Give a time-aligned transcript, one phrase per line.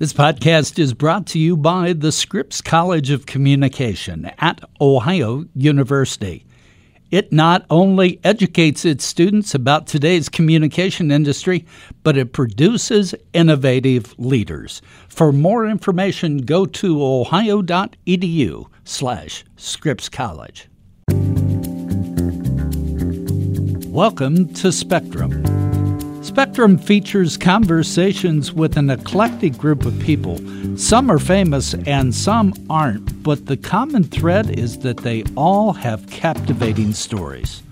[0.00, 6.46] This podcast is brought to you by the Scripps College of Communication at Ohio University.
[7.10, 11.66] It not only educates its students about today's communication industry,
[12.02, 14.80] but it produces innovative leaders.
[15.10, 20.70] For more information, go to ohio.edu slash Scripps College.
[23.90, 25.59] Welcome to Spectrum.
[26.22, 30.38] Spectrum features conversations with an eclectic group of people.
[30.76, 36.06] Some are famous and some aren't, but the common thread is that they all have
[36.10, 37.62] captivating stories.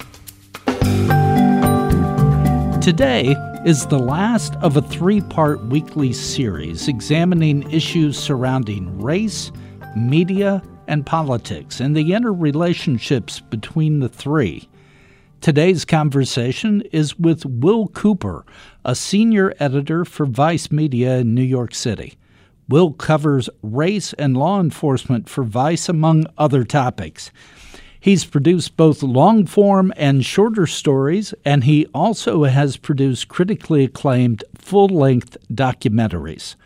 [2.81, 3.37] Today
[3.67, 9.53] is the last of a three part weekly series examining issues surrounding race,
[9.95, 14.67] media, and politics and the interrelationships between the three.
[15.41, 18.45] Today's conversation is with Will Cooper,
[18.85, 22.19] a senior editor for Vice Media in New York City.
[22.69, 27.31] Will covers race and law enforcement for Vice, among other topics.
[28.01, 34.43] He's produced both long form and shorter stories, and he also has produced critically acclaimed
[34.57, 36.57] full length documentaries.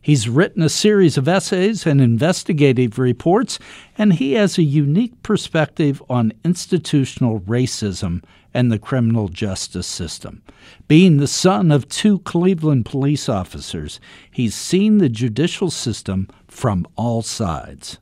[0.00, 3.58] He's written a series of essays and investigative reports,
[3.96, 8.22] and he has a unique perspective on institutional racism
[8.54, 10.42] and the criminal justice system.
[10.86, 17.22] Being the son of two Cleveland police officers, he's seen the judicial system from all
[17.22, 17.98] sides.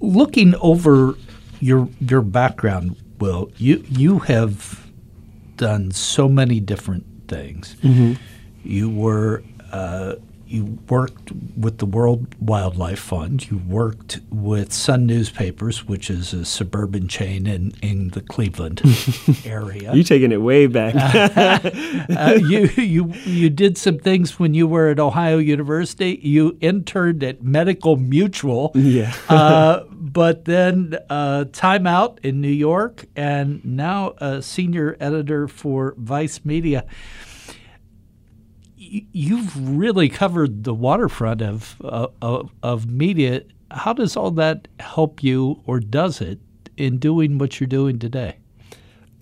[0.00, 1.16] Looking over
[1.60, 4.90] your your background, Will, you you have
[5.56, 7.76] done so many different things.
[7.82, 8.14] Mm-hmm.
[8.64, 10.14] You were uh,
[10.50, 13.48] you worked with the World Wildlife Fund.
[13.48, 18.82] You worked with Sun Newspapers, which is a suburban chain in, in the Cleveland
[19.44, 19.94] area.
[19.94, 20.94] You're taking it way back.
[22.10, 26.18] uh, you you you did some things when you were at Ohio University.
[26.20, 28.72] You interned at Medical Mutual.
[28.74, 29.14] Yeah.
[29.28, 35.94] uh, but then uh, Time Out in New York, and now a senior editor for
[35.96, 36.84] Vice Media
[38.90, 43.42] you've really covered the waterfront of, uh, of, of media.
[43.70, 46.40] How does all that help you, or does it,
[46.76, 48.36] in doing what you're doing today?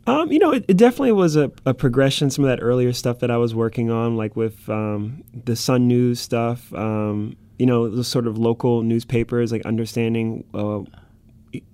[0.07, 2.31] Um, you know, it, it definitely was a, a, progression.
[2.31, 5.87] Some of that earlier stuff that I was working on, like with um, the Sun
[5.87, 10.81] News stuff, um, you know, the sort of local newspapers, like understanding uh,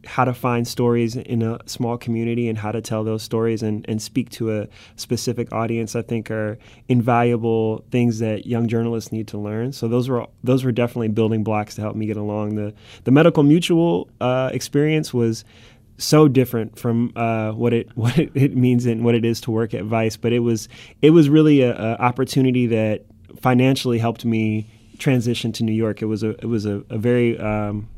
[0.07, 3.85] how to find stories in a small community and how to tell those stories and,
[3.89, 6.59] and speak to a specific audience, I think are
[6.89, 9.73] invaluable things that young journalists need to learn.
[9.73, 12.55] So those were those were definitely building blocks to help me get along.
[12.55, 12.75] The
[13.05, 15.45] the medical mutual uh, experience was
[15.97, 19.75] so different from uh, what it what it, means and what it is to work
[19.75, 20.69] at Vice, but it was
[21.03, 23.05] it was really a, a opportunity that
[23.41, 24.67] financially helped me
[24.99, 26.03] transition to New York.
[26.03, 27.89] It was a it was a, a very um,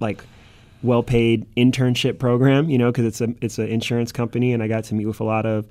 [0.00, 0.22] like
[0.82, 4.68] well paid internship program, you know, because it's a it's an insurance company, and I
[4.68, 5.66] got to meet with a lot of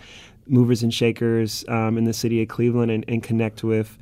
[0.47, 3.97] movers and shakers um, in the city of Cleveland and, and connect with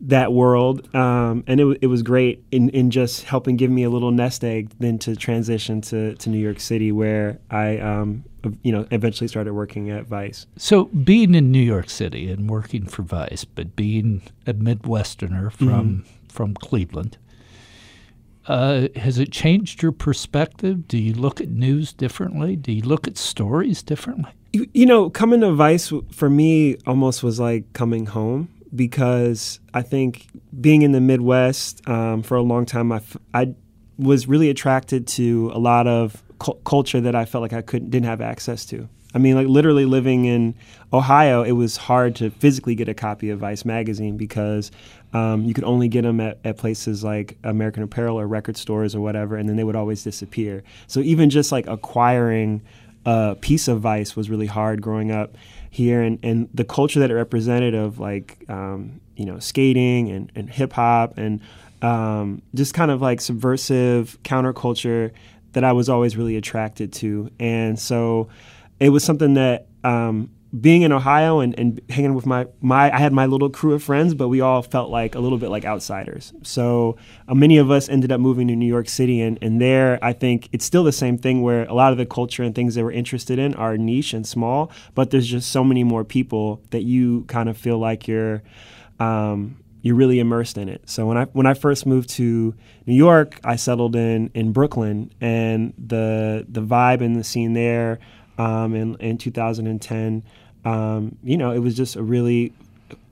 [0.00, 0.94] that world.
[0.94, 4.44] Um, and it, it was great in, in just helping give me a little nest
[4.44, 8.24] egg then to transition to, to New York City, where I, um,
[8.62, 10.46] you know, eventually started working at Vice.
[10.56, 15.68] So being in New York City and working for Vice, but being a Midwesterner from
[15.68, 16.00] mm-hmm.
[16.28, 17.16] from Cleveland,
[18.48, 20.86] uh, has it changed your perspective?
[20.88, 22.56] Do you look at news differently?
[22.56, 24.32] Do you look at stories differently?
[24.52, 29.82] You, you know, coming to Vice for me almost was like coming home because I
[29.82, 30.26] think
[30.60, 33.54] being in the Midwest um, for a long time, I, f- I
[33.98, 37.90] was really attracted to a lot of cu- culture that I felt like I couldn't
[37.90, 38.88] didn't have access to.
[39.16, 40.54] I mean, like literally living in
[40.92, 44.70] Ohio, it was hard to physically get a copy of Vice magazine because
[45.14, 48.94] um, you could only get them at, at, places like American Apparel or record stores
[48.94, 50.62] or whatever, and then they would always disappear.
[50.86, 52.60] So even just like acquiring
[53.06, 55.38] a piece of Vice was really hard growing up
[55.70, 60.30] here, and, and the culture that it represented of like um, you know skating and,
[60.34, 61.40] and hip hop and
[61.80, 65.12] um, just kind of like subversive counterculture
[65.52, 68.28] that I was always really attracted to, and so
[68.80, 70.30] it was something that um,
[70.60, 73.82] being in Ohio and, and hanging with my, my I had my little crew of
[73.82, 76.32] friends, but we all felt like a little bit like outsiders.
[76.42, 76.96] So
[77.28, 80.12] uh, many of us ended up moving to New York City, and, and there I
[80.12, 82.84] think it's still the same thing where a lot of the culture and things that
[82.84, 86.82] we're interested in are niche and small, but there's just so many more people that
[86.84, 88.42] you kind of feel like you're
[88.98, 90.88] um, you're really immersed in it.
[90.88, 92.54] So when I when I first moved to
[92.86, 97.98] New York, I settled in in Brooklyn, and the the vibe and the scene there
[98.38, 100.22] um, in, in 2010.
[100.64, 102.52] Um, you know, it was just a really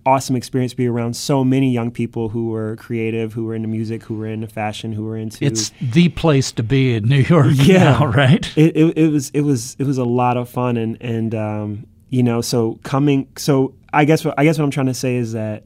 [0.06, 3.68] awesome experience to be around so many young people who were creative, who were into
[3.68, 5.44] music, who were into fashion, who were into.
[5.44, 8.50] It's the place to be in New York yeah, now, right?
[8.56, 11.86] It, it, it, was it was it was a lot of fun, and and um,
[12.10, 15.16] you know, so coming, so I guess what I guess what I'm trying to say
[15.16, 15.64] is that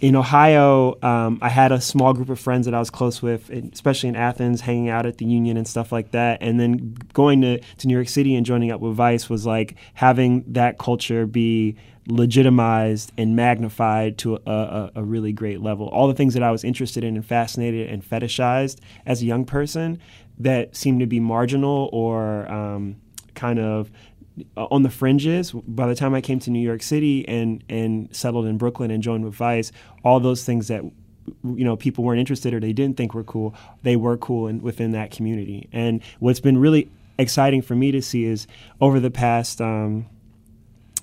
[0.00, 3.48] in Ohio, um, I had a small group of friends that I was close with,
[3.48, 6.38] especially in Athens, hanging out at the Union and stuff like that.
[6.42, 9.76] And then going to, to New York City and joining up with Vice was like
[9.94, 11.76] having that culture be
[12.08, 15.88] legitimized and magnified to a, a, a, really great level.
[15.88, 19.44] All the things that I was interested in and fascinated and fetishized as a young
[19.44, 19.98] person
[20.38, 22.96] that seemed to be marginal or um,
[23.34, 23.90] kind of
[24.56, 25.52] on the fringes.
[25.52, 29.02] By the time I came to New York City and and settled in Brooklyn and
[29.02, 29.72] joined with Vice,
[30.04, 33.54] all those things that you know people weren't interested or they didn't think were cool,
[33.82, 35.68] they were cool in, within that community.
[35.72, 38.46] And what's been really exciting for me to see is
[38.80, 39.60] over the past.
[39.60, 40.06] Um,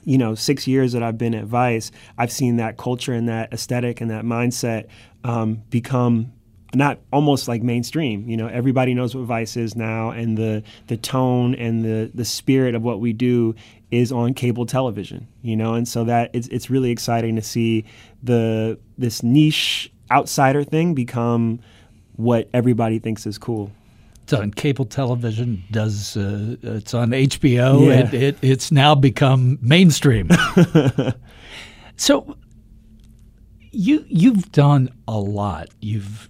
[0.06, 3.54] you know, six years that I've been at Vice, I've seen that culture and that
[3.54, 4.88] aesthetic and that mindset
[5.24, 6.34] um, become
[6.76, 8.28] not almost like mainstream.
[8.30, 12.26] You know, everybody knows what Vice is now, and the the tone and the the
[12.26, 13.56] spirit of what we do
[13.92, 15.28] is on cable television.
[15.42, 17.86] You know, and so that it's it's really exciting to see
[18.22, 21.60] the this niche outsider thing become
[22.16, 23.72] what everybody thinks is cool.
[24.24, 25.64] It's on cable television.
[25.70, 27.86] Does uh, it's on HBO?
[27.86, 28.08] Yeah.
[28.08, 30.30] It, it, it's now become mainstream.
[31.98, 32.38] so
[33.72, 35.68] you you've done a lot.
[35.82, 36.30] You've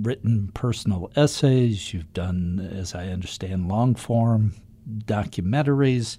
[0.00, 1.92] written personal essays.
[1.92, 4.54] You've done, as I understand, long form
[5.04, 6.16] documentaries.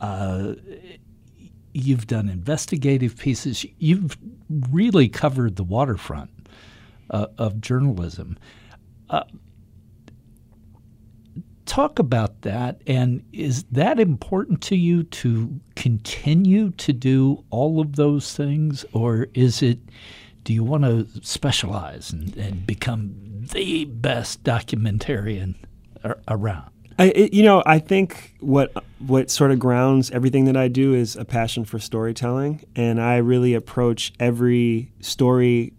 [0.00, 0.54] Uh,
[1.72, 3.66] you've done investigative pieces.
[3.78, 4.16] You've
[4.70, 6.30] really covered the waterfront
[7.10, 8.38] uh, of journalism.
[9.10, 9.24] Uh,
[11.66, 12.80] talk about that.
[12.86, 18.84] And is that important to you to continue to do all of those things?
[18.92, 19.78] Or is it
[20.44, 23.14] do you want to specialize and, and become
[23.52, 25.54] the best documentarian
[26.28, 26.70] around?
[26.98, 30.94] I, it, you know, I think what what sort of grounds everything that I do
[30.94, 35.72] is a passion for storytelling, and I really approach every story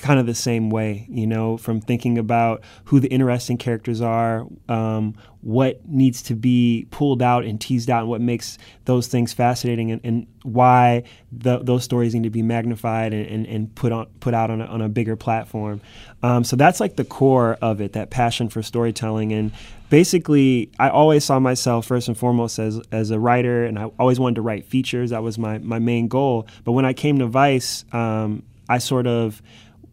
[0.00, 4.46] kind of the same way, you know, from thinking about who the interesting characters are,
[4.68, 9.32] um, what needs to be pulled out and teased out, and what makes those things
[9.32, 13.92] fascinating, and, and why the, those stories need to be magnified and, and, and put
[13.92, 15.80] on put out on a, on a bigger platform.
[16.22, 19.52] Um, so that's like the core of it, that passion for storytelling, and
[19.90, 24.18] basically, I always saw myself first and foremost as as a writer, and I always
[24.18, 25.10] wanted to write features.
[25.10, 26.46] That was my my main goal.
[26.64, 29.40] But when I came to Vice, um, I sort of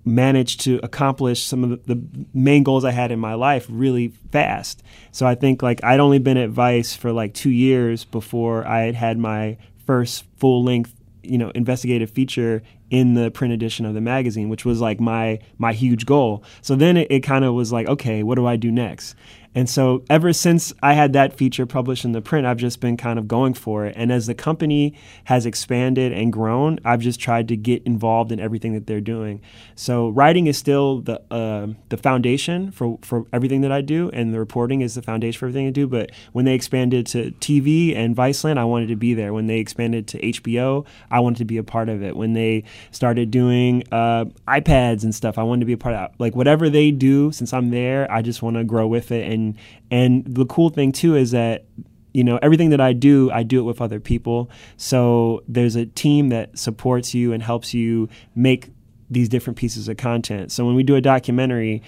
[0.06, 2.02] managed to accomplish some of the,
[2.34, 4.84] main goals I had in my life really fast.
[5.12, 8.82] So I think like I'd only been at Vice for like two years before I
[8.82, 10.94] had had my first full length,
[11.24, 12.62] you know, investigative feature
[12.96, 16.42] in the print edition of the magazine, which was like my my huge goal.
[16.62, 19.16] So then it, it kind of was like, okay, what do I do next?
[19.56, 22.98] And so ever since I had that feature published in the print, I've just been
[22.98, 23.96] kind of going for it.
[23.98, 24.94] And as the company
[25.24, 29.42] has expanded and grown, I've just tried to get involved in everything that they're doing.
[29.74, 34.34] So writing is still the uh, the foundation for, for everything that I do, and
[34.34, 35.88] the reporting is the foundation for everything I do.
[35.88, 39.34] But when they expanded to TV and Viceland, I wanted to be there.
[39.34, 42.18] When they expanded to HBO, I wanted to be a part of it.
[42.18, 46.12] When they started doing uh, iPads and stuff, I wanted to be a part of
[46.12, 46.16] it.
[46.20, 49.56] Like whatever they do, since I'm there, I just want to grow with it and
[49.92, 51.66] and the cool thing too is that
[52.14, 54.50] you know everything that I do, I do it with other people.
[54.78, 58.72] So there's a team that supports you and helps you make
[59.10, 60.52] these different pieces of content.
[60.52, 61.84] So when we do a documentary,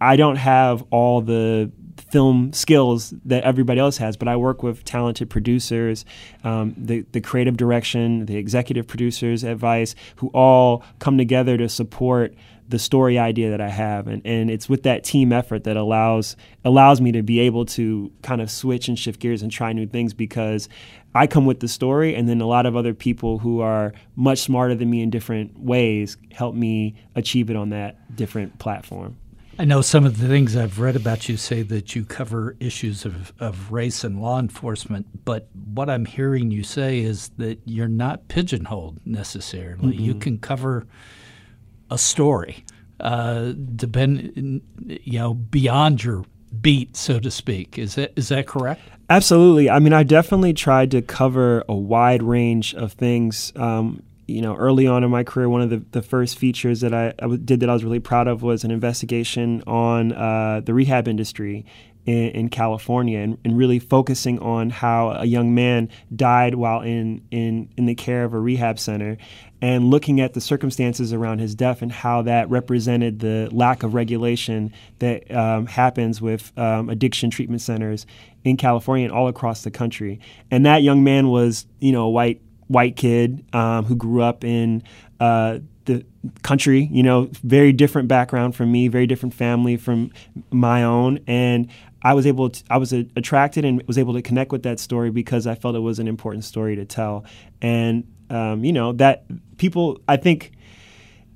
[0.00, 1.70] I don't have all the
[2.10, 6.04] film skills that everybody else has, but I work with talented producers,
[6.44, 11.68] um, the the creative direction, the executive producers, at Vice, who all come together to
[11.68, 12.34] support
[12.68, 16.36] the story idea that I have, and, and it's with that team effort that allows
[16.64, 19.86] allows me to be able to kind of switch and shift gears and try new
[19.86, 20.68] things because
[21.14, 24.40] I come with the story, and then a lot of other people who are much
[24.40, 29.16] smarter than me in different ways help me achieve it on that different platform.
[29.60, 33.04] I know some of the things I've read about you say that you cover issues
[33.04, 37.88] of, of race and law enforcement, but what I'm hearing you say is that you're
[37.88, 39.94] not pigeonholed necessarily.
[39.94, 40.04] Mm-hmm.
[40.04, 40.86] You can cover
[41.90, 42.64] a story,
[43.00, 46.24] uh, depend, you know, beyond your
[46.60, 47.78] beat, so to speak.
[47.78, 48.80] Is that is that correct?
[49.10, 49.70] Absolutely.
[49.70, 53.52] I mean, I definitely tried to cover a wide range of things.
[53.56, 56.92] Um, you know, early on in my career, one of the, the first features that
[56.92, 60.74] I, I did that I was really proud of was an investigation on uh, the
[60.74, 61.64] rehab industry
[62.04, 67.22] in, in California and, and, really focusing on how a young man died while in,
[67.30, 69.16] in, in the care of a rehab center
[69.60, 73.94] and looking at the circumstances around his death and how that represented the lack of
[73.94, 78.06] regulation that um, happens with um, addiction treatment centers
[78.44, 80.20] in California and all across the country.
[80.50, 84.44] And that young man was, you know, a white white kid um, who grew up
[84.44, 84.82] in
[85.20, 86.04] uh, the
[86.42, 90.12] country, you know, very different background from me, very different family from
[90.50, 91.68] my own, and
[92.02, 94.78] I was able to, I was a, attracted and was able to connect with that
[94.78, 97.24] story because I felt it was an important story to tell,
[97.60, 99.24] and um, you know that
[99.56, 100.52] people, I think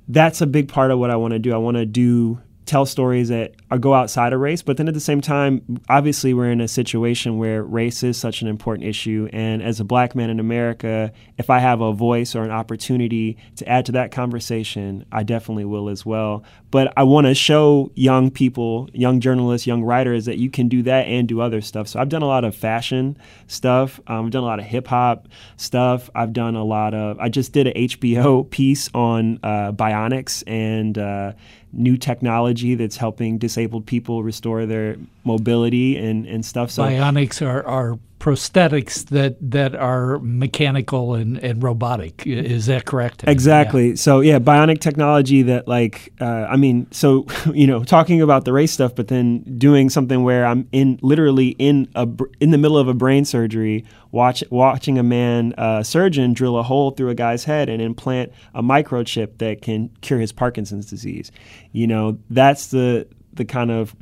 [0.08, 1.52] that's a big part of what I want to do.
[1.52, 4.95] I want to do tell stories that are, go outside of race, but then at
[4.95, 9.28] the same time, obviously, we're in a situation where race is such an important issue.
[9.33, 13.37] And as a black man in America, if I have a voice or an opportunity
[13.57, 16.45] to add to that conversation, I definitely will as well.
[16.71, 20.83] But I want to show young people, young journalists, young writers that you can do
[20.85, 21.88] that and do other stuff.
[21.88, 24.00] So I've done a lot of fashion stuff.
[24.07, 26.09] Um, I've done a lot of hip hop stuff.
[26.14, 27.19] I've done a lot of.
[27.19, 30.97] I just did an HBO piece on uh, bionics and.
[30.97, 31.33] Uh,
[31.72, 36.70] new technology that's helping disabled people restore their mobility and, and stuff.
[36.70, 42.24] So bionics are, are prosthetics that that are mechanical and, and robotic.
[42.24, 43.24] Is that correct?
[43.26, 43.88] Exactly.
[43.90, 43.94] Yeah.
[43.96, 48.52] So yeah, bionic technology that like uh, I mean, so you know, talking about the
[48.52, 52.78] race stuff, but then doing something where I'm in literally in a in the middle
[52.78, 57.16] of a brain surgery, watch watching a man uh, surgeon drill a hole through a
[57.16, 61.32] guy's head and implant a microchip that can cure his Parkinson's disease.
[61.72, 63.96] You know, that's the the kind of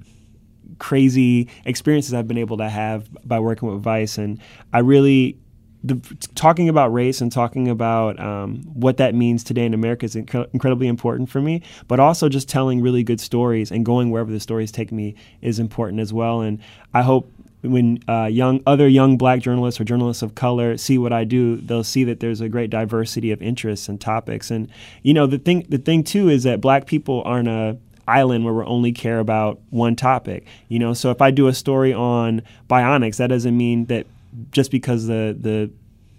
[0.80, 4.40] crazy experiences I've been able to have by working with Vice, and
[4.72, 5.38] I really
[5.82, 5.94] the,
[6.34, 10.49] talking about race and talking about um, what that means today in America is inc-
[10.52, 11.62] incredibly important for me.
[11.88, 15.58] But also just telling really good stories and going wherever the stories take me is
[15.58, 16.42] important as well.
[16.42, 16.60] And
[16.92, 17.32] I hope
[17.62, 21.56] when uh, young other young black journalists or journalists of color see what I do,
[21.56, 24.50] they'll see that there's a great diversity of interests and topics.
[24.50, 24.70] And
[25.02, 27.78] you know the thing the thing too is that black people aren't a
[28.11, 30.47] island where we only care about one topic.
[30.69, 34.07] You know, so if I do a story on bionics, that doesn't mean that
[34.50, 35.71] just because the the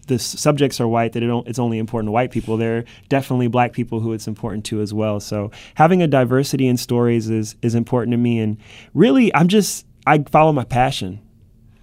[0.08, 2.58] the subjects are white that it it's only important to white people.
[2.58, 5.20] There are definitely black people who it's important to as well.
[5.20, 8.40] So having a diversity in stories is is important to me.
[8.40, 8.58] And
[8.94, 11.22] really, I'm just I follow my passion.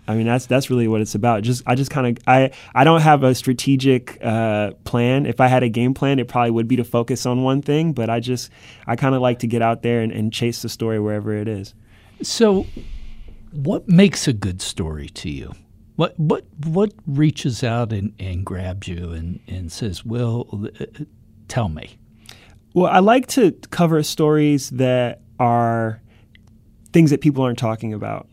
[0.08, 1.42] I mean, that's that's really what it's about.
[1.42, 5.26] Just I just kind of I I don't have a strategic uh, plan.
[5.26, 7.92] If I had a game plan, it probably would be to focus on one thing.
[7.92, 8.50] But I just
[8.86, 11.46] I kind of like to get out there and, and chase the story wherever it
[11.46, 11.74] is.
[12.22, 12.66] So,
[13.52, 15.52] what makes a good story to you?
[15.96, 20.48] What what what reaches out and, and grabs you and, and says, "Well,
[20.80, 20.86] uh,
[21.48, 21.98] tell me."
[22.72, 26.00] Well, I like to cover stories that are
[26.94, 28.26] things that people aren't talking about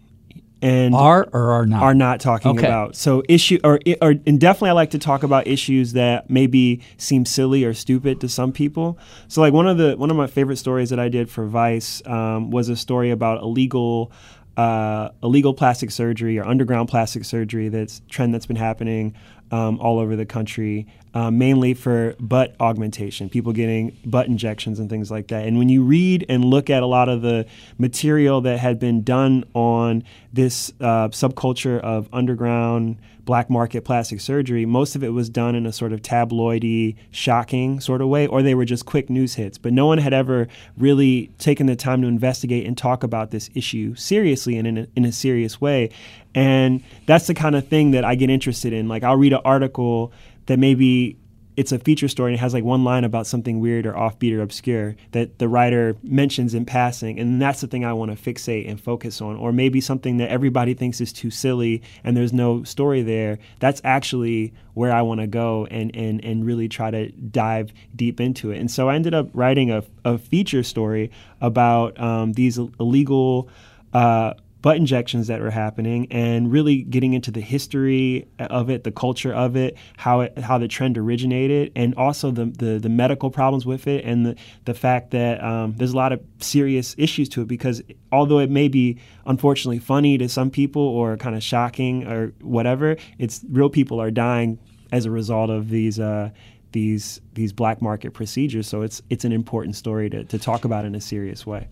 [0.65, 2.67] and are or are not are not talking okay.
[2.67, 2.95] about.
[2.95, 7.25] So issue or or and definitely I like to talk about issues that maybe seem
[7.25, 8.97] silly or stupid to some people.
[9.27, 12.01] So like one of the one of my favorite stories that I did for Vice
[12.07, 14.11] um, was a story about illegal
[14.57, 19.13] uh, illegal plastic surgery or underground plastic surgery that's trend that's been happening
[19.51, 24.89] um, all over the country, uh, mainly for butt augmentation, people getting butt injections and
[24.89, 25.47] things like that.
[25.47, 27.45] And when you read and look at a lot of the
[27.77, 30.03] material that had been done on
[30.33, 35.65] this uh, subculture of underground black market plastic surgery, most of it was done in
[35.65, 39.57] a sort of tabloidy, shocking sort of way, or they were just quick news hits.
[39.57, 43.49] But no one had ever really taken the time to investigate and talk about this
[43.55, 45.91] issue seriously and in a, in a serious way.
[46.35, 48.89] And that's the kind of thing that I get interested in.
[48.89, 50.11] Like I'll read an article
[50.47, 51.17] that maybe
[51.57, 54.37] it's a feature story and it has like one line about something weird or offbeat
[54.37, 58.33] or obscure that the writer mentions in passing and that's the thing i want to
[58.33, 59.35] fixate and focus on.
[59.35, 63.39] Or maybe something that everybody thinks is too silly and there's no story there.
[63.59, 68.19] That's actually where i want to go and, and, and really try to dive deep
[68.19, 68.59] into it.
[68.59, 71.11] And so i ended up writing a, a feature story
[71.41, 73.49] about um, these illegal
[73.93, 74.33] uh,
[74.65, 79.31] butt injections that were happening and really getting into the history of it, the culture
[79.31, 83.63] of it, how it, how the trend originated, and also the, the, the medical problems
[83.63, 87.43] with it, and the, the fact that um, there's a lot of serious issues to
[87.43, 92.07] it because although it may be unfortunately funny to some people or kind of shocking
[92.07, 94.57] or whatever, it's real people are dying
[94.91, 96.31] as a result of these uh,
[96.71, 98.67] these these black market procedures.
[98.67, 101.67] So it's it's an important story to, to talk about in a serious way.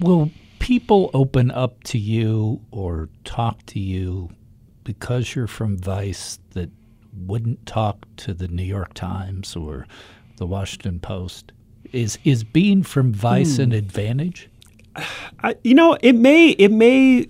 [0.00, 4.30] Well, people open up to you or talk to you
[4.84, 6.70] because you're from Vice that
[7.12, 9.86] wouldn't talk to the New York Times or
[10.36, 11.52] the Washington Post.
[11.92, 14.50] Is is being from Vice an advantage?
[15.42, 17.28] I, you know, it may it may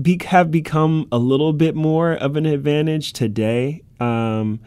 [0.00, 3.82] be, have become a little bit more of an advantage today.
[3.98, 4.60] Um,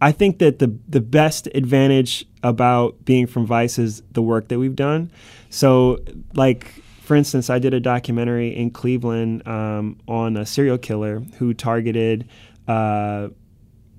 [0.00, 4.58] I think that the the best advantage about being from Vice is the work that
[4.58, 5.10] we've done.
[5.50, 5.98] So,
[6.34, 11.54] like for instance, I did a documentary in Cleveland um, on a serial killer who
[11.54, 12.28] targeted
[12.66, 13.28] uh,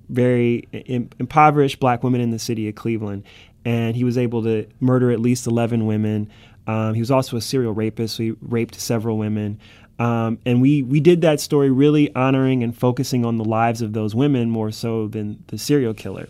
[0.10, 3.24] very Im- impoverished black women in the city of Cleveland,
[3.64, 6.30] and he was able to murder at least eleven women.
[6.68, 9.60] Um, he was also a serial rapist, so he raped several women.
[10.00, 13.94] Um, and we, we did that story really honoring and focusing on the lives of
[13.94, 16.28] those women more so than the serial killer.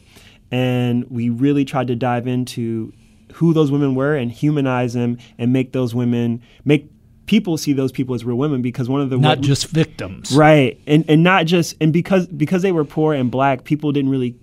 [0.51, 2.93] And we really tried to dive into
[3.37, 6.89] who those women were and humanize them and make those women, make
[7.27, 10.79] people see those people as real women because one of the not just victims right
[10.87, 14.33] and and not just and because because they were poor and black people didn't really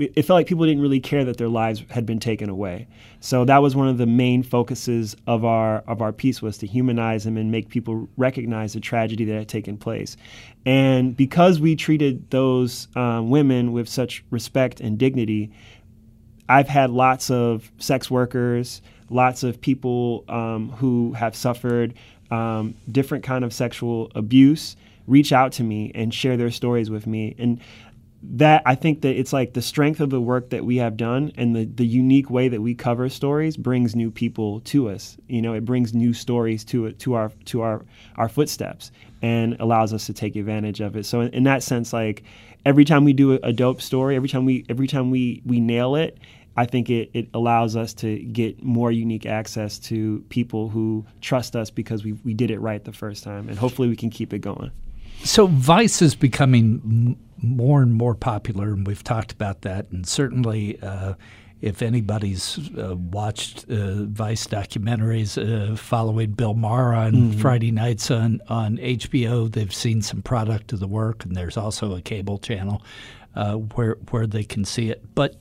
[0.00, 2.86] it felt like people didn't really care that their lives had been taken away.
[3.20, 6.66] So that was one of the main focuses of our of our piece was to
[6.66, 10.16] humanize them and make people recognize the tragedy that had taken place.
[10.64, 15.52] And because we treated those um, women with such respect and dignity,
[16.50, 21.94] I've had lots of sex workers, lots of people um, who have suffered
[22.32, 24.76] um, different kind of sexual abuse
[25.06, 27.60] reach out to me and share their stories with me and
[28.22, 31.32] that I think that it's like the strength of the work that we have done
[31.36, 35.16] and the, the unique way that we cover stories brings new people to us.
[35.26, 37.84] You know, it brings new stories to it to our to our
[38.16, 38.92] our footsteps
[39.22, 41.06] and allows us to take advantage of it.
[41.06, 42.22] So in, in that sense, like
[42.66, 45.58] every time we do a, a, dope story, every time we every time we we
[45.58, 46.18] nail it,
[46.56, 51.56] I think it, it allows us to get more unique access to people who trust
[51.56, 53.48] us because we, we did it right the first time.
[53.48, 54.70] And hopefully we can keep it going.
[55.22, 59.86] So Vice is becoming more and more popular, and we've talked about that.
[59.90, 61.14] And certainly, uh,
[61.60, 67.40] if anybody's uh, watched uh, Vice documentaries uh, following Bill Maher on mm-hmm.
[67.40, 71.94] Friday nights on, on HBO, they've seen some product of the work, and there's also
[71.94, 72.82] a cable channel
[73.34, 75.14] uh, where where they can see it.
[75.14, 75.36] But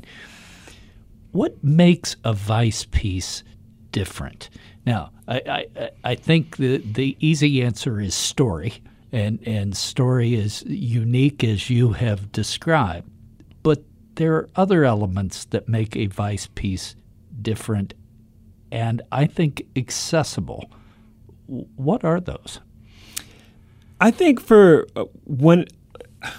[1.31, 3.43] what makes a Vice piece
[3.91, 4.49] different?
[4.85, 8.81] Now, I, I, I think the, the easy answer is story
[9.11, 13.09] and and story is unique as you have described.
[13.63, 13.83] But
[14.15, 16.95] there are other elements that make a Vice piece
[17.41, 17.93] different
[18.71, 20.69] and I think accessible.
[21.47, 22.59] What are those?
[23.99, 25.65] I think for uh, when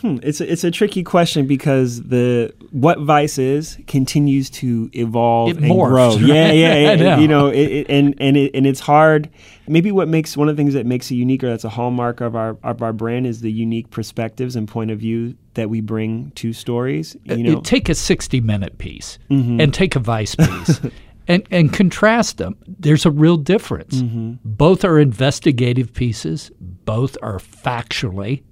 [0.03, 5.57] it's a, it's a tricky question because the what Vice is continues to evolve it
[5.57, 6.11] and grow.
[6.11, 6.21] Right?
[6.21, 6.95] Yeah, yeah, yeah.
[6.97, 7.19] know.
[7.19, 9.31] You know, it, it, and and it, and it's hard.
[9.67, 12.21] Maybe what makes one of the things that makes it unique, or that's a hallmark
[12.21, 15.81] of our of our brand, is the unique perspectives and point of view that we
[15.81, 17.17] bring to stories.
[17.25, 19.61] You know, uh, take a sixty minute piece mm-hmm.
[19.61, 20.81] and take a Vice piece.
[21.29, 22.57] and, and contrast them.
[22.67, 24.03] There's a real difference.
[24.03, 24.35] Mm-hmm.
[24.45, 26.51] Both are investigative pieces.
[26.59, 28.43] Both are factually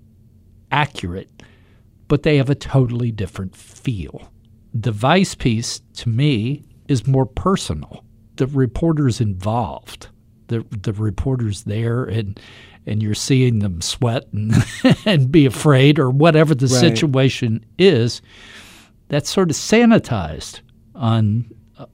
[0.70, 1.30] accurate,
[2.08, 4.30] but they have a totally different feel.
[4.74, 8.04] The Vice piece, to me, is more personal.
[8.36, 10.08] The reporters involved,
[10.48, 12.38] the the reporters there, and
[12.86, 14.54] and you're seeing them sweat and
[15.04, 16.80] and be afraid or whatever the right.
[16.80, 18.22] situation is.
[19.08, 20.60] That's sort of sanitized
[20.94, 21.50] on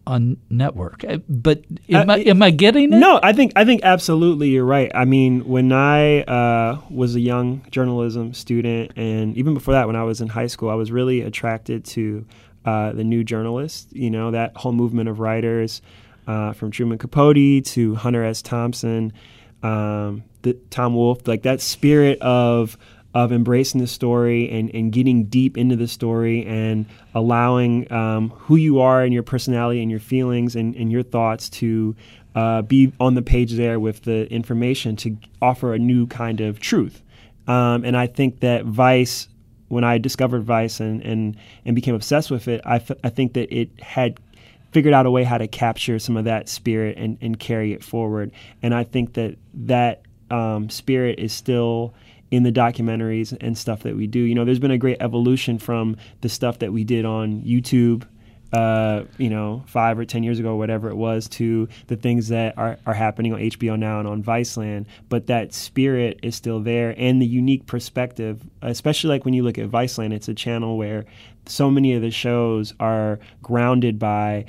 [0.06, 1.04] on network.
[1.04, 2.96] Uh, but am, uh, I, am I getting it?
[2.96, 4.90] No, I think I think absolutely you're right.
[4.94, 9.96] I mean, when I uh, was a young journalism student, and even before that, when
[9.96, 12.26] I was in high school, I was really attracted to
[12.64, 13.94] uh, the new journalist.
[13.94, 15.82] You know, that whole movement of writers,
[16.26, 18.42] uh, from Truman Capote to Hunter S.
[18.42, 19.12] Thompson,
[19.62, 22.76] um, the, Tom Wolfe, like that spirit of
[23.14, 28.56] of embracing the story and, and getting deep into the story and allowing um, who
[28.56, 31.94] you are and your personality and your feelings and, and your thoughts to
[32.34, 36.58] uh, be on the page there with the information to offer a new kind of
[36.58, 37.02] truth.
[37.46, 39.28] Um, and I think that Vice,
[39.68, 43.34] when I discovered Vice and, and, and became obsessed with it, I, f- I think
[43.34, 44.18] that it had
[44.72, 47.84] figured out a way how to capture some of that spirit and, and carry it
[47.84, 48.32] forward.
[48.60, 51.94] And I think that that um, spirit is still
[52.30, 54.20] in the documentaries and stuff that we do.
[54.20, 58.06] You know, there's been a great evolution from the stuff that we did on YouTube,
[58.52, 62.56] uh, you know, five or ten years ago, whatever it was, to the things that
[62.56, 64.86] are, are happening on HBO now and on Viceland.
[65.08, 69.58] But that spirit is still there, and the unique perspective, especially like when you look
[69.58, 71.04] at Viceland, it's a channel where
[71.46, 74.46] so many of the shows are grounded by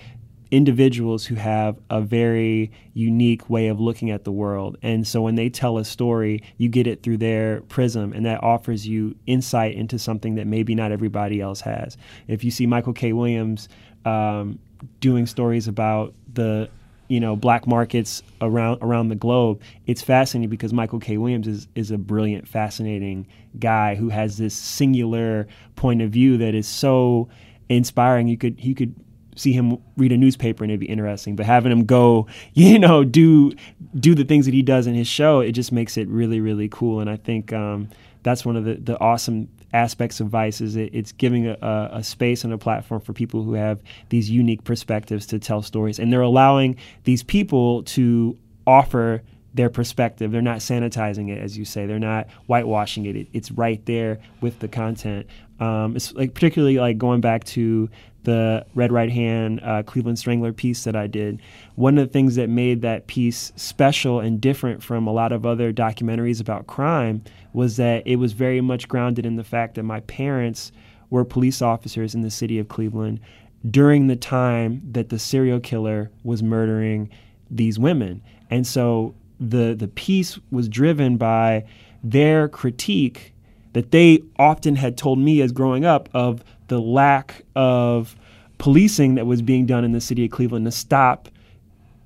[0.52, 4.78] individuals who have a very unique way of looking at the world.
[4.82, 8.44] And so when they tell a story, you get it through their prism, and that
[8.44, 11.98] offers you insight into something that maybe not everybody else has.
[12.28, 13.14] If you see Michael K.
[13.14, 13.70] Williams,
[14.06, 14.60] um,
[15.00, 16.70] doing stories about the
[17.08, 21.68] you know black markets around around the globe it's fascinating because michael k williams is
[21.76, 23.28] is a brilliant fascinating
[23.60, 27.30] guy who has this singular point of view that is so
[27.70, 28.96] inspiring you could you could
[29.36, 33.04] see him read a newspaper and it'd be interesting but having him go you know
[33.04, 33.52] do
[34.00, 36.70] do the things that he does in his show it just makes it really really
[36.70, 37.00] cool.
[37.00, 37.90] And i think um,
[38.24, 42.04] that's one of the, the awesome aspects of Vice is it, it's giving a, a,
[42.04, 46.12] space and a platform for people who have these unique perspectives to tell stories, and
[46.12, 49.22] they're allowing these people to offer
[49.56, 50.32] their perspective.
[50.32, 51.86] They're not sanitizing it, as you say.
[51.86, 53.16] They're not whitewashing it.
[53.16, 55.28] it it's right there with the content.
[55.60, 57.90] Um, it's like particularly like going back to
[58.24, 61.42] the Red Right Hand uh, Cleveland Strangler piece that I did.
[61.76, 65.46] One of the things that made that piece special and different from a lot of
[65.46, 69.84] other documentaries about crime was that it was very much grounded in the fact that
[69.84, 70.72] my parents
[71.10, 73.22] were police officers in the city of Cleveland
[73.70, 77.10] during the time that the serial killer was murdering
[77.50, 78.22] these women.
[78.50, 79.16] And so
[79.50, 81.66] the the piece was driven by
[82.04, 83.34] their critique
[83.74, 88.16] that they often had told me as growing up of the lack of
[88.58, 91.30] policing that was being done in the city of Cleveland to stop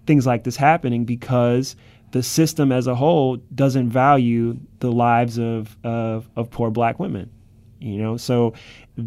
[0.07, 1.75] things like this happening because
[2.11, 7.29] the system as a whole doesn't value the lives of, of, of poor black women
[7.79, 8.17] you know?
[8.17, 8.53] So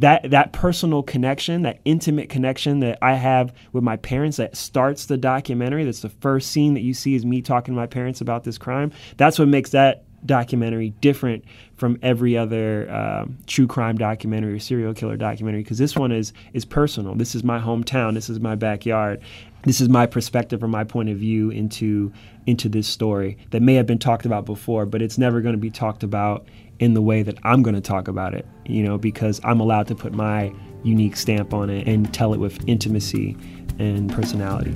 [0.00, 5.04] that that personal connection that intimate connection that i have with my parents that starts
[5.04, 8.22] the documentary that's the first scene that you see is me talking to my parents
[8.22, 13.96] about this crime that's what makes that documentary different from every other um, true crime
[13.96, 17.14] documentary or serial killer documentary because this one is is personal.
[17.14, 18.14] This is my hometown.
[18.14, 19.20] This is my backyard.
[19.64, 22.12] This is my perspective or my point of view into
[22.46, 25.60] into this story that may have been talked about before, but it's never going to
[25.60, 26.46] be talked about
[26.82, 29.86] in the way that I'm going to talk about it, you know, because I'm allowed
[29.86, 33.36] to put my unique stamp on it and tell it with intimacy
[33.78, 34.74] and personality.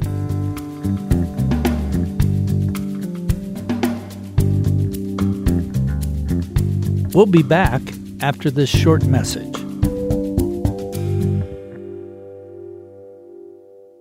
[7.12, 7.82] We'll be back
[8.20, 9.65] after this short message.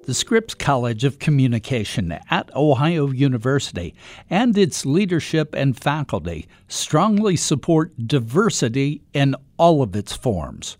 [0.06, 3.96] The Scripps College of Communication at Ohio University
[4.30, 10.78] and its leadership and faculty strongly support diversity in all of its forms.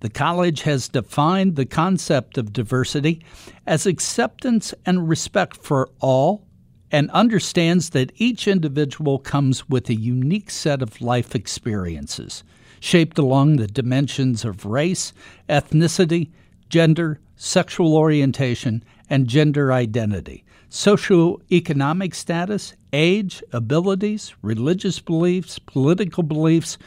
[0.00, 3.22] The college has defined the concept of diversity
[3.66, 6.46] as acceptance and respect for all
[6.90, 12.44] and understands that each individual comes with a unique set of life experiences,
[12.80, 15.12] shaped along the dimensions of race,
[15.50, 16.30] ethnicity,
[16.70, 26.78] gender, sexual orientation, and gender identity, socioeconomic status, age, abilities, religious beliefs, political beliefs,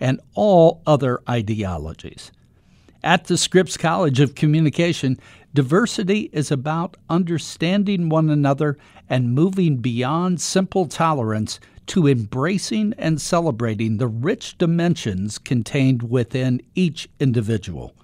[0.00, 2.30] and all other ideologies.
[3.02, 5.18] At the Scripps College of Communication,
[5.52, 8.78] diversity is about understanding one another
[9.08, 17.08] and moving beyond simple tolerance to embracing and celebrating the rich dimensions contained within each
[17.20, 17.94] individual.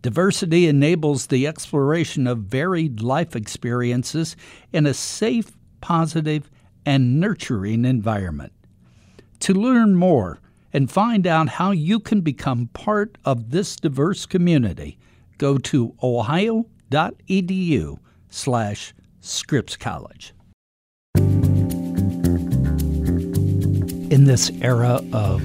[0.00, 4.36] Diversity enables the exploration of varied life experiences
[4.72, 6.48] in a safe, positive,
[6.86, 8.52] and nurturing environment.
[9.40, 10.40] To learn more
[10.72, 14.98] and find out how you can become part of this diverse community,
[15.36, 17.98] go to ohio.edu
[18.30, 20.32] slash Scripps College.
[24.10, 25.42] In this era of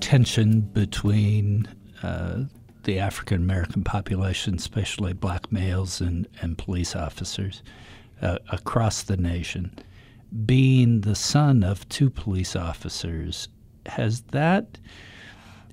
[0.00, 1.66] tension between
[2.02, 2.44] uh,
[2.84, 7.62] the African American population, especially black males and, and police officers
[8.22, 9.76] uh, across the nation.
[10.46, 13.48] Being the son of two police officers,
[13.86, 14.78] has that,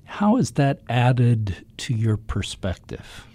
[0.04, 3.26] how has that added to your perspective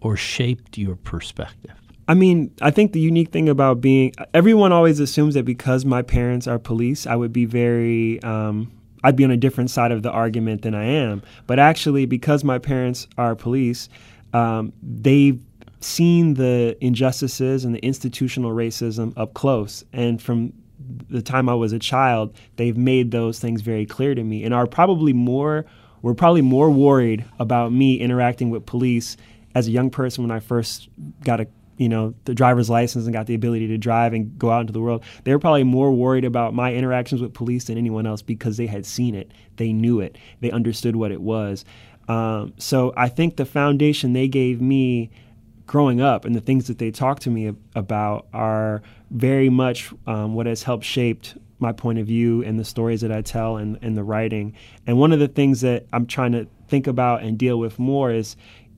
[0.00, 1.74] or shaped your perspective?
[2.08, 6.02] I mean, I think the unique thing about being everyone always assumes that because my
[6.02, 8.70] parents are police, I would be very um,
[9.06, 11.22] I'd be on a different side of the argument than I am.
[11.46, 13.88] But actually, because my parents are police,
[14.32, 15.40] um, they've
[15.78, 19.84] seen the injustices and the institutional racism up close.
[19.92, 20.52] And from
[21.08, 24.52] the time I was a child, they've made those things very clear to me and
[24.52, 25.66] are probably more,
[26.02, 29.16] were probably more worried about me interacting with police
[29.54, 30.88] as a young person when I first
[31.22, 34.50] got a you know the driver's license and got the ability to drive and go
[34.50, 37.78] out into the world they were probably more worried about my interactions with police than
[37.78, 39.30] anyone else because they had seen it.
[39.56, 40.16] They knew it.
[40.40, 41.64] They understood what it was.
[42.08, 45.10] Um, so i think the foundation they gave me
[45.66, 50.34] growing up and the things that they talked to me about are very much um,
[50.34, 53.78] what has helped shaped my point of view and the stories that I tell and,
[53.82, 54.54] and the writing.
[54.86, 58.12] And one of the things that I'm trying to think about and deal with more
[58.12, 58.36] is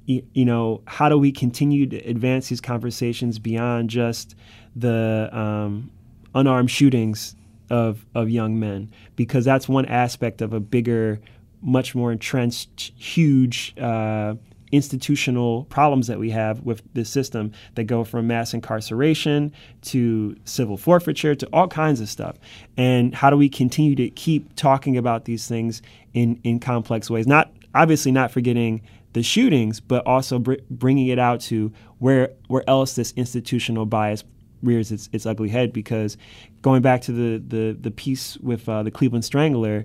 [0.09, 4.35] you, know, how do we continue to advance these conversations beyond just
[4.75, 5.91] the um,
[6.35, 7.37] unarmed shootings
[7.69, 8.91] of of young men?
[9.17, 11.21] Because that's one aspect of a bigger,
[11.61, 13.75] much more entrenched, huge.
[13.79, 14.35] Uh,
[14.71, 20.77] institutional problems that we have with the system that go from mass incarceration to civil
[20.77, 22.37] forfeiture to all kinds of stuff.
[22.77, 25.81] And how do we continue to keep talking about these things
[26.13, 27.27] in, in complex ways?
[27.27, 28.83] Not obviously not forgetting
[29.19, 34.23] the shootings, but also br- bringing it out to where where else this institutional bias
[34.63, 35.73] rears its, its ugly head.
[35.73, 36.17] Because
[36.63, 39.85] going back to the the, the piece with uh, the Cleveland Strangler,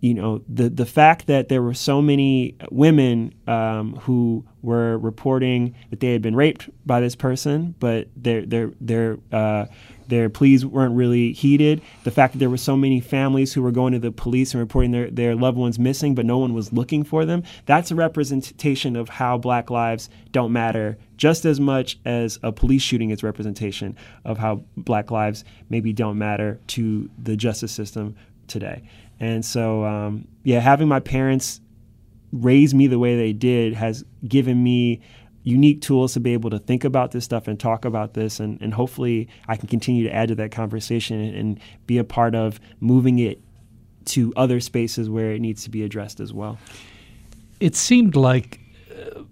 [0.00, 5.74] you know the the fact that there were so many women um, who were reporting
[5.90, 9.66] that they had been raped by this person, but their their their uh,
[10.10, 11.80] their pleas weren't really heeded.
[12.04, 14.60] The fact that there were so many families who were going to the police and
[14.60, 17.42] reporting their, their loved ones missing, but no one was looking for them.
[17.66, 22.80] That's a representation of how black lives don't matter just as much as a police
[22.80, 23.94] shooting is representation
[24.24, 28.82] of how black lives maybe don't matter to the justice system today.
[29.20, 31.60] And so, um, yeah, having my parents
[32.32, 35.00] raise me the way they did has given me
[35.42, 38.60] unique tools to be able to think about this stuff and talk about this and,
[38.60, 42.34] and hopefully i can continue to add to that conversation and, and be a part
[42.34, 43.40] of moving it
[44.06, 46.58] to other spaces where it needs to be addressed as well.
[47.60, 49.22] It seemed like uh,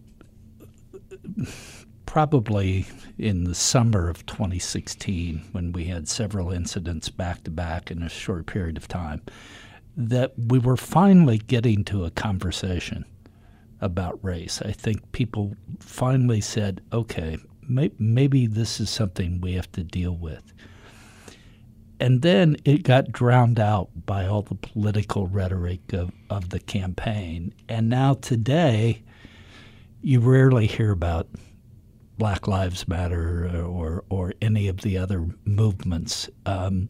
[2.06, 2.86] probably
[3.18, 8.08] in the summer of 2016 when we had several incidents back to back in a
[8.08, 9.22] short period of time
[9.96, 13.04] that we were finally getting to a conversation
[13.80, 14.60] about race.
[14.62, 17.38] I think people finally said, okay,
[17.68, 20.52] may- maybe this is something we have to deal with.
[22.00, 27.52] And then it got drowned out by all the political rhetoric of, of the campaign.
[27.68, 29.02] And now today,
[30.00, 31.28] you rarely hear about
[32.16, 36.28] Black Lives Matter or, or any of the other movements.
[36.46, 36.88] Um,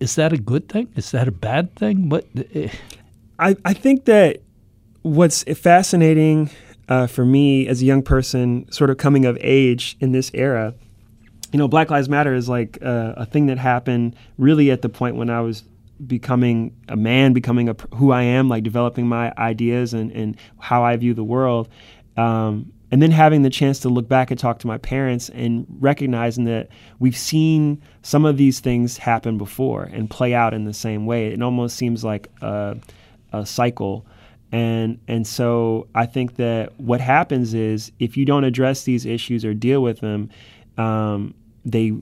[0.00, 0.92] is that a good thing?
[0.96, 2.08] Is that a bad thing?
[2.08, 2.26] What?
[3.38, 4.42] I, I think that
[5.02, 6.50] what's fascinating
[6.88, 10.74] uh, for me as a young person, sort of coming of age in this era,
[11.52, 14.88] you know, Black Lives Matter is like uh, a thing that happened really at the
[14.88, 15.64] point when I was
[16.06, 20.82] becoming a man, becoming a, who I am, like developing my ideas and, and how
[20.82, 21.68] I view the world.
[22.16, 25.66] Um, and then having the chance to look back and talk to my parents and
[25.80, 26.68] recognizing that
[26.98, 31.28] we've seen some of these things happen before and play out in the same way.
[31.28, 32.76] It almost seems like a,
[33.32, 34.06] a cycle.
[34.50, 39.44] And, and so I think that what happens is if you don't address these issues
[39.44, 40.30] or deal with them,
[40.76, 41.92] um, they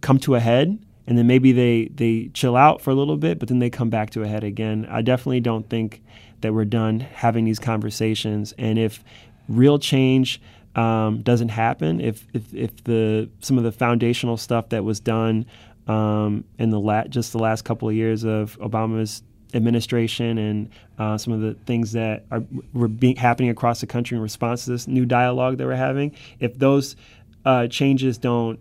[0.00, 3.38] come to a head and then maybe they, they chill out for a little bit,
[3.38, 4.86] but then they come back to a head again.
[4.90, 6.02] I definitely don't think
[6.40, 8.52] that we're done having these conversations.
[8.58, 9.04] And if
[9.48, 10.40] real change
[10.74, 15.46] um, doesn't happen, if, if, if the some of the foundational stuff that was done
[15.86, 19.22] um, in the la- just the last couple of years of Obama's
[19.54, 24.16] administration and uh, some of the things that are were being, happening across the country
[24.16, 26.96] in response to this new dialogue that we're having, if those
[27.44, 28.58] uh, changes don't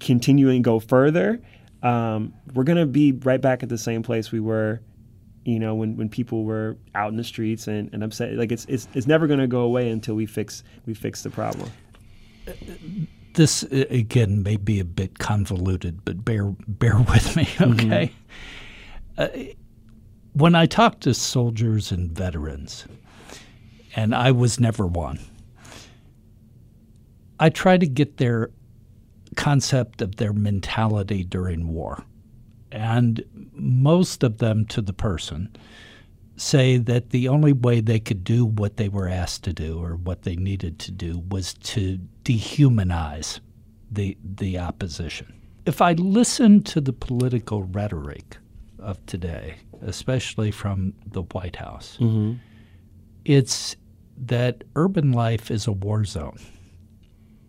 [0.00, 1.40] continue and go further,
[1.82, 4.80] um, we're going to be right back at the same place we were,
[5.44, 8.32] you know, when, when people were out in the streets and, and upset.
[8.34, 11.30] Like it's it's, it's never going to go away until we fix we fix the
[11.30, 11.70] problem.
[13.34, 18.12] This again may be a bit convoluted, but bear bear with me, okay?
[19.18, 19.50] Mm-hmm.
[19.50, 19.54] Uh,
[20.34, 22.86] when I talk to soldiers and veterans,
[23.96, 25.20] and I was never one,
[27.38, 28.50] I try to get their
[29.36, 32.04] concept of their mentality during war.
[32.72, 35.54] And most of them, to the person,
[36.36, 39.94] say that the only way they could do what they were asked to do or
[39.94, 43.38] what they needed to do was to dehumanize
[43.90, 45.32] the, the opposition.
[45.64, 48.38] If I listen to the political rhetoric
[48.84, 52.34] of today, especially from the White House, mm-hmm.
[53.24, 53.76] it's
[54.16, 56.38] that urban life is a war zone.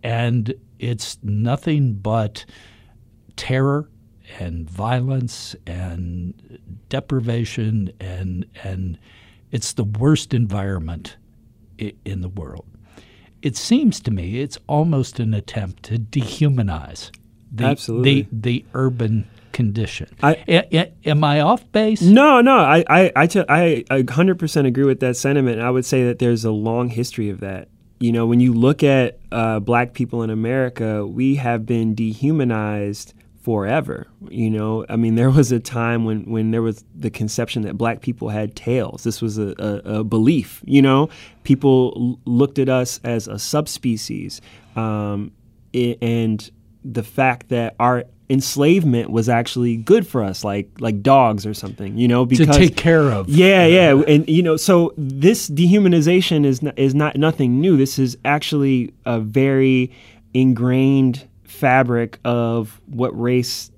[0.04, 2.46] And it's nothing but
[3.36, 3.90] terror
[4.40, 8.98] and violence and deprivation and and
[9.52, 11.18] it's the worst environment
[11.78, 12.66] in the world.
[13.42, 17.12] It seems to me it's almost an attempt to dehumanize
[17.52, 18.24] the, Absolutely.
[18.24, 20.10] the, the urban condition.
[20.22, 22.02] I, a, a, am I off base?
[22.02, 22.58] No, no.
[22.58, 25.62] I, I, I, t- I 100% agree with that sentiment.
[25.62, 27.70] I would say that there's a long history of that.
[28.02, 33.14] You know, when you look at uh, black people in America, we have been dehumanized
[33.44, 34.08] forever.
[34.28, 37.78] You know, I mean, there was a time when, when there was the conception that
[37.78, 39.04] black people had tails.
[39.04, 41.08] This was a, a, a belief, you know?
[41.44, 44.42] People l- looked at us as a subspecies.
[44.76, 45.32] Um,
[45.74, 46.52] and
[46.84, 51.96] the fact that our enslavement was actually good for us like like dogs or something
[51.96, 56.44] you know because to take care of yeah yeah and you know so this dehumanization
[56.44, 59.92] is not, is not nothing new this is actually a very
[60.34, 63.72] ingrained fabric of what race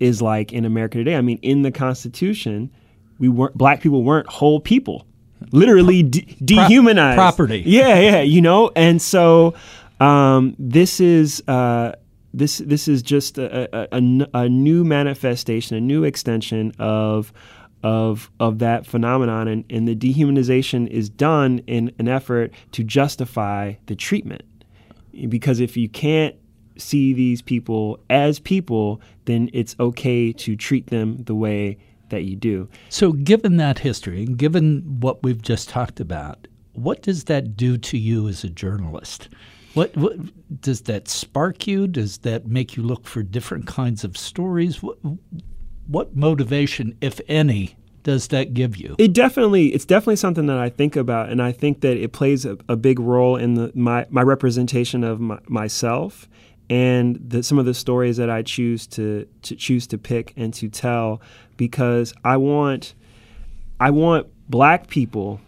[0.00, 1.16] is like in America today.
[1.16, 2.70] I mean, in the Constitution,
[3.18, 5.06] we weren't black people weren't whole people,
[5.50, 7.62] literally de- dehumanized property.
[7.66, 9.54] Yeah, yeah, you know, and so
[10.00, 11.42] um, this is.
[11.46, 11.92] Uh,
[12.34, 17.32] this this is just a, a, a, a, new manifestation, a new extension of
[17.82, 23.74] of of that phenomenon, and, and the dehumanization is done in an effort to justify
[23.86, 24.42] the treatment.
[25.28, 26.34] Because if you can't
[26.76, 32.36] see these people as people, then it's okay to treat them the way that you
[32.36, 32.68] do.
[32.88, 37.78] So, given that history and given what we've just talked about, what does that do
[37.78, 39.28] to you as a journalist?
[39.74, 40.16] What, what
[40.60, 41.86] does that spark you?
[41.86, 44.82] Does that make you look for different kinds of stories?
[44.82, 44.98] What,
[45.86, 48.94] what motivation, if any, does that give you?
[48.98, 52.44] It definitely, it's definitely something that I think about, and I think that it plays
[52.44, 56.28] a, a big role in the, my my representation of my, myself
[56.70, 60.52] and the, some of the stories that I choose to, to choose to pick and
[60.54, 61.20] to tell
[61.56, 62.94] because I want
[63.80, 65.40] I want black people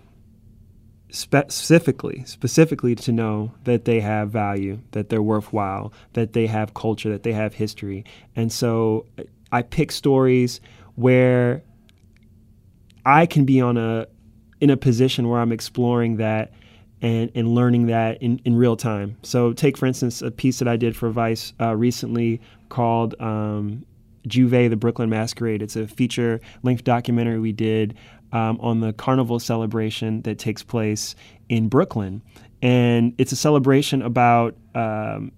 [1.08, 7.08] specifically specifically to know that they have value that they're worthwhile that they have culture
[7.08, 9.06] that they have history and so
[9.52, 10.60] I pick stories
[10.96, 11.62] where
[13.04, 14.06] I can be on a
[14.60, 16.52] in a position where I'm exploring that
[17.02, 19.16] and, and learning that in, in real time.
[19.22, 23.84] So, take for instance a piece that I did for Vice uh, recently called um,
[24.26, 25.62] J'ouvert, the Brooklyn Masquerade.
[25.62, 27.96] It's a feature length documentary we did
[28.32, 31.14] um, on the carnival celebration that takes place
[31.48, 32.22] in Brooklyn.
[32.62, 35.32] And it's a celebration about um,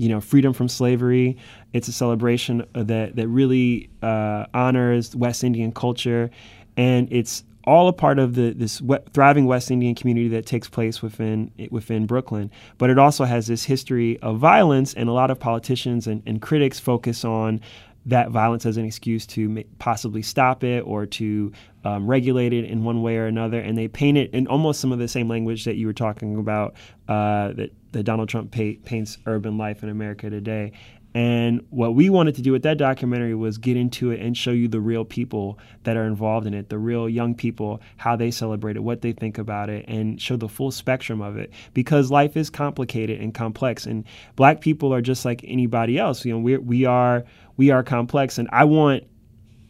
[0.00, 1.36] you know freedom from slavery.
[1.74, 6.30] It's a celebration that that really uh, honors West Indian culture,
[6.76, 8.80] and it's all a part of the this
[9.12, 12.50] thriving West Indian community that takes place within within Brooklyn.
[12.78, 16.40] But it also has this history of violence, and a lot of politicians and, and
[16.40, 17.60] critics focus on
[18.06, 21.52] that violence as an excuse to possibly stop it or to
[21.84, 23.60] um, regulate it in one way or another.
[23.60, 26.38] And they paint it in almost some of the same language that you were talking
[26.38, 26.74] about
[27.08, 30.72] uh, that, that Donald Trump paints urban life in America today.
[31.12, 34.52] And what we wanted to do with that documentary was get into it and show
[34.52, 38.30] you the real people that are involved in it, the real young people, how they
[38.30, 41.50] celebrate it, what they think about it, and show the full spectrum of it.
[41.74, 44.04] Because life is complicated and complex, and
[44.36, 46.24] black people are just like anybody else.
[46.24, 47.24] You know, we we are
[47.60, 49.04] we are complex, and I want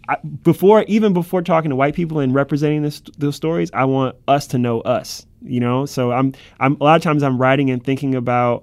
[0.08, 4.14] I, before even before talking to white people and representing this, those stories, I want
[4.28, 5.26] us to know us.
[5.42, 8.62] You know, so I'm I'm a lot of times I'm writing and thinking about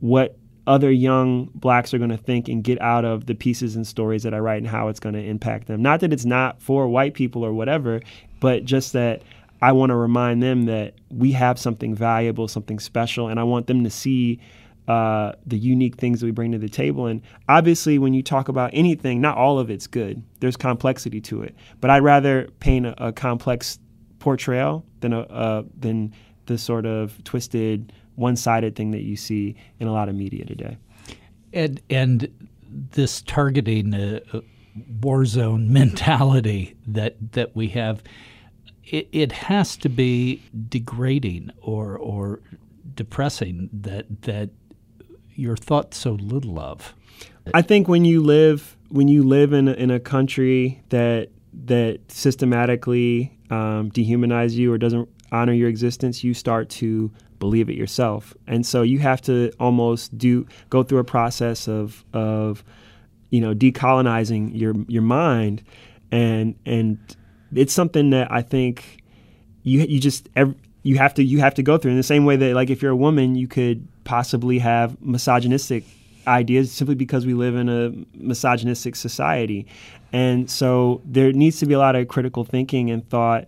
[0.00, 0.36] what
[0.66, 4.22] other young blacks are going to think and get out of the pieces and stories
[4.24, 5.80] that I write and how it's going to impact them.
[5.80, 8.02] Not that it's not for white people or whatever,
[8.38, 9.22] but just that
[9.62, 13.66] I want to remind them that we have something valuable, something special, and I want
[13.66, 14.40] them to see
[14.88, 17.06] uh, the unique things that we bring to the table.
[17.06, 20.22] And obviously, when you talk about anything, not all of it's good.
[20.40, 21.54] There's complexity to it.
[21.80, 23.78] But I'd rather paint a, a complex
[24.18, 26.14] portrayal than a uh, than
[26.46, 30.76] the sort of twisted one-sided thing that you see in a lot of media today.
[31.52, 32.50] And and
[32.90, 34.42] this targeting a, a
[35.00, 38.02] war zone mentality that that we have,
[38.84, 42.40] it, it has to be degrading or or
[42.94, 44.50] depressing that that
[45.34, 46.94] you're thought so little of.
[47.54, 51.30] I think when you live when you live in a, in a country that
[51.64, 57.76] that systematically um, dehumanize you or doesn't honor your existence, you start to believe it
[57.76, 58.34] yourself.
[58.46, 62.64] And so you have to almost do go through a process of of
[63.30, 65.62] you know decolonizing your your mind
[66.12, 66.98] and and
[67.54, 69.02] it's something that I think
[69.62, 72.24] you you just every, you have to you have to go through in the same
[72.24, 75.84] way that like if you're a woman you could possibly have misogynistic
[76.26, 79.66] ideas simply because we live in a misogynistic society.
[80.12, 83.46] And so there needs to be a lot of critical thinking and thought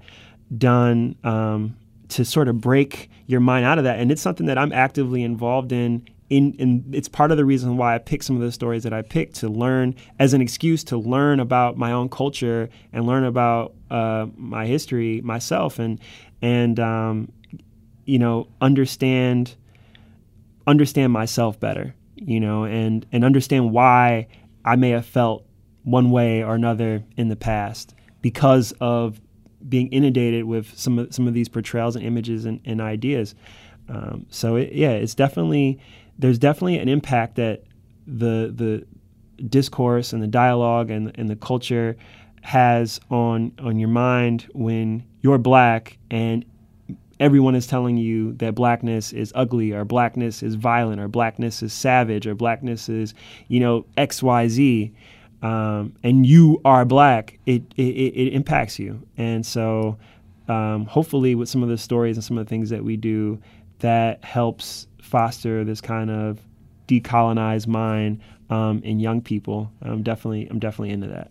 [0.57, 1.77] done um,
[2.09, 3.99] to sort of break your mind out of that.
[3.99, 6.07] And it's something that I'm actively involved in.
[6.31, 8.95] In, in it's part of the reason why I picked some of the stories that
[8.95, 13.25] I picked to learn as an excuse to learn about my own culture and learn
[13.25, 16.01] about uh, my history myself and
[16.41, 17.31] and um,
[18.07, 19.55] you know understand
[20.67, 24.27] understand myself better you know and and understand why
[24.65, 25.47] I may have felt
[25.83, 29.21] one way or another in the past because of
[29.69, 33.35] being inundated with some of some of these portrayals and images and, and ideas.
[33.89, 35.79] Um, so it, yeah, it's definitely
[36.19, 37.65] there's definitely an impact that
[38.07, 38.87] the the
[39.49, 41.97] discourse and the dialogue and and the culture
[42.43, 46.45] has on on your mind when you're black and
[47.21, 51.73] everyone is telling you that blackness is ugly or blackness is violent or blackness is
[51.73, 53.15] savage or blackness is
[53.49, 54.93] you know xyz
[55.45, 59.07] um, and you are black it, it, it impacts you.
[59.19, 59.99] And so
[60.49, 63.39] um, hopefully with some of the stories and some of the things that we do
[63.81, 66.41] that helps foster this kind of
[66.89, 69.71] decolonized mind um, in young people.
[69.83, 71.31] I'm definitely i'm definitely into that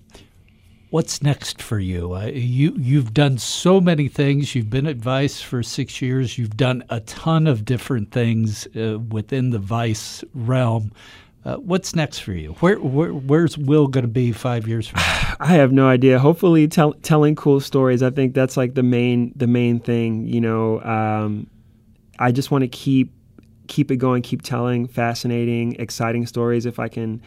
[0.94, 2.14] What's next for you?
[2.14, 4.54] Uh, you you've done so many things.
[4.54, 6.38] You've been at Vice for six years.
[6.38, 10.92] You've done a ton of different things uh, within the Vice realm.
[11.46, 12.52] Uh, what's next for you?
[12.60, 15.36] Where, where where's Will going to be five years from now?
[15.40, 16.20] I have no idea.
[16.20, 18.04] Hopefully, tell, telling cool stories.
[18.04, 20.28] I think that's like the main the main thing.
[20.28, 21.48] You know, um,
[22.20, 23.12] I just want to keep
[23.66, 26.68] keep it going, keep telling fascinating, exciting stories.
[26.68, 27.20] If I can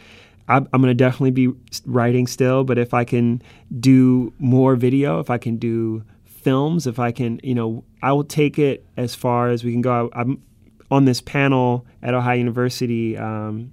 [0.47, 1.51] I'm, I'm going to definitely be
[1.85, 3.41] writing still, but if I can
[3.79, 8.23] do more video, if I can do films, if I can, you know, I will
[8.23, 10.09] take it as far as we can go.
[10.13, 10.41] I'm
[10.89, 13.71] on this panel at Ohio University um,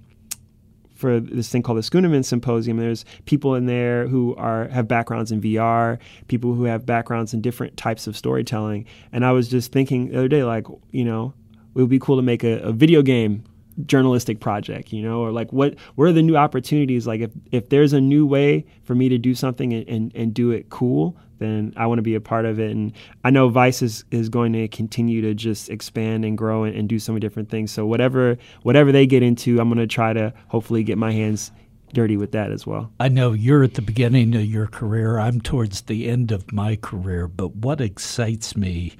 [0.95, 2.77] for this thing called the Schooneman Symposium.
[2.77, 7.41] There's people in there who are have backgrounds in VR, people who have backgrounds in
[7.41, 8.85] different types of storytelling.
[9.11, 11.33] And I was just thinking the other day, like, you know,
[11.75, 13.43] it would be cool to make a, a video game
[13.85, 17.69] journalistic project you know or like what what are the new opportunities like if if
[17.69, 21.17] there's a new way for me to do something and and, and do it cool
[21.39, 22.93] then i want to be a part of it and
[23.25, 26.87] i know vice is, is going to continue to just expand and grow and, and
[26.87, 30.13] do so many different things so whatever whatever they get into i'm going to try
[30.13, 31.51] to hopefully get my hands
[31.93, 32.91] dirty with that as well.
[32.99, 35.17] I know you're at the beginning of your career.
[35.17, 38.93] I'm towards the end of my career, but what excites me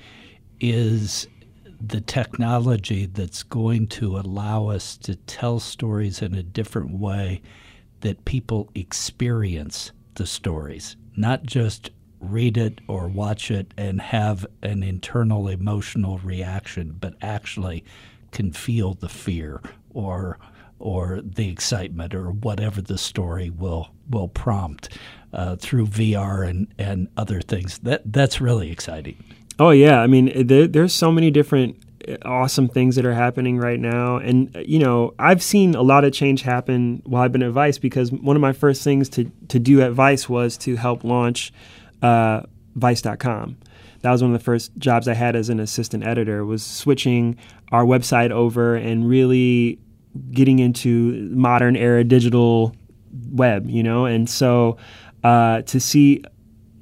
[0.62, 1.28] is
[1.90, 7.42] the technology that's going to allow us to tell stories in a different way
[8.02, 14.84] that people experience the stories, not just read it or watch it and have an
[14.84, 17.84] internal emotional reaction, but actually
[18.32, 19.62] can feel the fear
[19.94, 20.40] or
[20.78, 24.90] or the excitement or whatever the story will will prompt
[25.34, 27.78] uh, through VR and, and other things.
[27.80, 29.24] That that's really exciting.
[29.60, 31.78] Oh yeah, I mean, there, there's so many different
[32.08, 35.82] uh, awesome things that are happening right now, and uh, you know, I've seen a
[35.82, 39.08] lot of change happen while I've been at Vice because one of my first things
[39.10, 41.54] to to do at Vice was to help launch
[42.02, 42.42] uh,
[42.76, 43.58] Vice.com.
[44.02, 46.46] That was one of the first jobs I had as an assistant editor.
[46.46, 47.38] Was switching
[47.72, 49.80] our website over and really
[50.32, 52.76] getting into modern era digital
[53.32, 54.78] web, you know, and so
[55.24, 56.24] uh, to see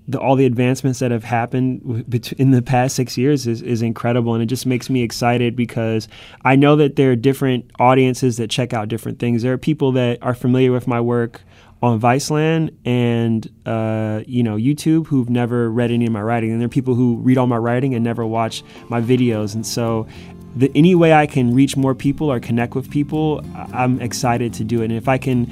[0.07, 2.05] the, all the advancements that have happened
[2.37, 4.33] in the past six years is, is incredible.
[4.33, 6.07] And it just makes me excited because
[6.43, 9.43] I know that there are different audiences that check out different things.
[9.43, 11.41] There are people that are familiar with my work
[11.83, 16.61] on Viceland and uh, you know YouTube who've never read any of my writing, and
[16.61, 19.53] there are people who read all my writing and never watch my videos.
[19.53, 20.07] And so,
[20.55, 23.43] the, any way I can reach more people or connect with people,
[23.73, 24.85] I'm excited to do it.
[24.85, 25.51] And if I can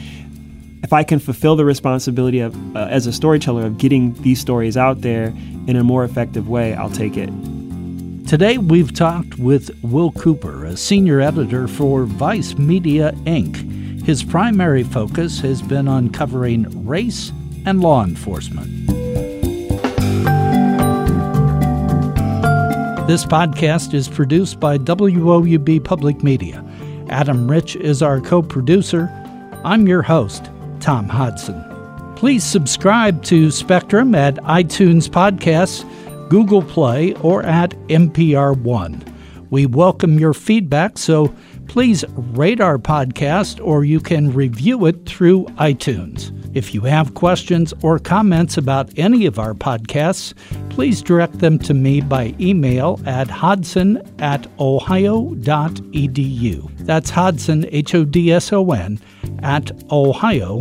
[0.83, 4.77] if I can fulfill the responsibility of uh, as a storyteller of getting these stories
[4.77, 5.33] out there
[5.67, 7.29] in a more effective way, I'll take it.
[8.27, 14.05] Today we've talked with Will Cooper, a senior editor for Vice Media Inc.
[14.05, 17.31] His primary focus has been on covering race
[17.65, 18.87] and law enforcement.
[23.07, 26.65] This podcast is produced by WOUB Public Media.
[27.09, 29.09] Adam Rich is our co producer.
[29.65, 30.49] I'm your host,
[30.81, 31.63] Tom Hodson.
[32.15, 35.85] Please subscribe to Spectrum at iTunes Podcasts,
[36.29, 39.03] Google Play, or at NPR One.
[39.49, 41.33] We welcome your feedback, so
[41.71, 46.37] please rate our podcast or you can review it through iTunes.
[46.53, 50.33] If you have questions or comments about any of our podcasts,
[50.69, 55.39] please direct them to me by email at hodson at ohio.edu.
[56.79, 58.99] That's Hodson, H O D S O N,
[59.41, 60.51] at ohio.edu.